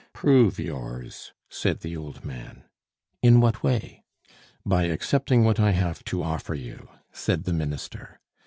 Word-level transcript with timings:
"Prove 0.13 0.57
yours" 0.57 1.31
said 1.47 1.81
the 1.81 1.95
old 1.95 2.25
man. 2.25 2.63
"In 3.21 3.39
what 3.39 3.61
way?" 3.61 4.03
"By 4.65 4.85
accepting 4.85 5.43
what 5.43 5.59
I 5.59 5.73
have 5.73 6.03
to 6.05 6.23
offer 6.23 6.55
you," 6.55 6.89
said 7.11 7.43
the 7.43 7.53
Minister. 7.53 8.19